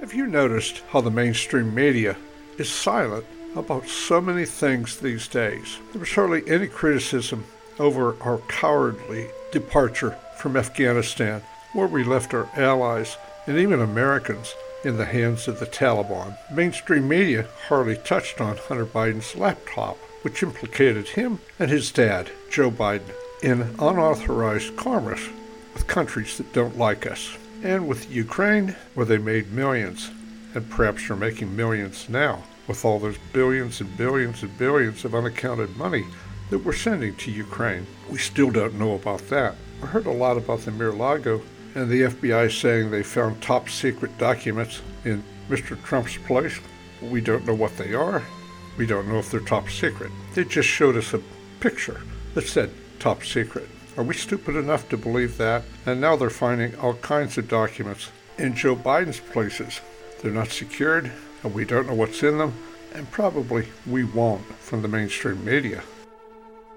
Have 0.00 0.12
you 0.12 0.26
noticed 0.26 0.82
how 0.90 1.00
the 1.00 1.10
mainstream 1.10 1.74
media 1.74 2.16
is 2.58 2.68
silent 2.68 3.24
about 3.56 3.88
so 3.88 4.20
many 4.20 4.44
things 4.44 4.98
these 4.98 5.26
days? 5.26 5.78
There 5.92 6.00
was 6.00 6.12
hardly 6.12 6.42
any 6.46 6.66
criticism 6.66 7.46
over 7.78 8.14
our 8.20 8.38
cowardly 8.46 9.28
departure 9.52 10.18
from 10.36 10.54
Afghanistan, 10.54 11.40
where 11.72 11.86
we 11.86 12.04
left 12.04 12.34
our 12.34 12.46
allies 12.56 13.16
and 13.46 13.56
even 13.56 13.80
Americans 13.80 14.54
in 14.84 14.98
the 14.98 15.06
hands 15.06 15.48
of 15.48 15.60
the 15.60 15.66
Taliban. 15.66 16.36
Mainstream 16.52 17.08
media 17.08 17.46
hardly 17.68 17.96
touched 17.96 18.38
on 18.38 18.58
Hunter 18.58 18.84
Biden's 18.84 19.34
laptop, 19.34 19.96
which 20.20 20.42
implicated 20.42 21.08
him 21.08 21.38
and 21.58 21.70
his 21.70 21.90
dad, 21.90 22.30
Joe 22.50 22.70
Biden, 22.70 23.14
in 23.42 23.62
unauthorized 23.78 24.76
commerce 24.76 25.26
with 25.72 25.86
countries 25.86 26.36
that 26.36 26.52
don't 26.52 26.76
like 26.76 27.06
us. 27.06 27.38
And 27.66 27.88
with 27.88 28.08
Ukraine, 28.12 28.76
where 28.94 29.04
they 29.04 29.18
made 29.18 29.50
millions, 29.50 30.12
and 30.54 30.70
perhaps 30.70 31.10
are 31.10 31.16
making 31.16 31.56
millions 31.56 32.08
now, 32.08 32.44
with 32.68 32.84
all 32.84 33.00
those 33.00 33.18
billions 33.32 33.80
and 33.80 33.96
billions 33.96 34.44
and 34.44 34.56
billions 34.56 35.04
of 35.04 35.16
unaccounted 35.16 35.76
money 35.76 36.04
that 36.50 36.64
we're 36.64 36.72
sending 36.72 37.16
to 37.16 37.32
Ukraine. 37.32 37.84
We 38.08 38.18
still 38.18 38.52
don't 38.52 38.78
know 38.78 38.94
about 38.94 39.26
that. 39.30 39.56
I 39.82 39.86
heard 39.86 40.06
a 40.06 40.12
lot 40.12 40.36
about 40.36 40.60
the 40.60 40.70
Mar-a-Lago 40.70 41.42
and 41.74 41.90
the 41.90 42.02
FBI 42.02 42.52
saying 42.52 42.92
they 42.92 43.02
found 43.02 43.42
top 43.42 43.68
secret 43.68 44.16
documents 44.16 44.80
in 45.04 45.24
Mr. 45.48 45.76
Trump's 45.82 46.18
place. 46.18 46.60
We 47.02 47.20
don't 47.20 47.48
know 47.48 47.54
what 47.54 47.76
they 47.76 47.94
are. 47.94 48.22
We 48.78 48.86
don't 48.86 49.08
know 49.08 49.18
if 49.18 49.32
they're 49.32 49.40
top 49.40 49.68
secret. 49.70 50.12
They 50.34 50.44
just 50.44 50.68
showed 50.68 50.96
us 50.96 51.14
a 51.14 51.20
picture 51.58 52.00
that 52.34 52.46
said 52.46 52.70
top 53.00 53.24
secret. 53.24 53.68
Are 53.96 54.04
we 54.04 54.14
stupid 54.14 54.56
enough 54.56 54.90
to 54.90 54.98
believe 54.98 55.38
that? 55.38 55.62
And 55.86 56.02
now 56.02 56.16
they're 56.16 56.28
finding 56.28 56.76
all 56.76 56.94
kinds 56.94 57.38
of 57.38 57.48
documents 57.48 58.10
in 58.36 58.54
Joe 58.54 58.76
Biden's 58.76 59.20
places. 59.20 59.80
They're 60.20 60.30
not 60.30 60.48
secured, 60.48 61.10
and 61.42 61.54
we 61.54 61.64
don't 61.64 61.86
know 61.86 61.94
what's 61.94 62.22
in 62.22 62.36
them, 62.36 62.52
and 62.92 63.10
probably 63.10 63.68
we 63.86 64.04
won't 64.04 64.44
from 64.56 64.82
the 64.82 64.88
mainstream 64.88 65.42
media. 65.42 65.82